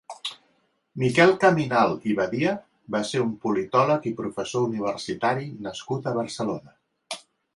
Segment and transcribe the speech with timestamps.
[1.01, 2.53] Miquel Caminal i Badia
[2.95, 6.77] va ser un politòleg i professor universitari nascut a Barcelona.